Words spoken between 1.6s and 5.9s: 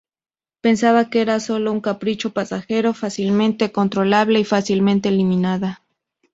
un capricho pasajero, fácilmente controlable y fácilmente eliminada.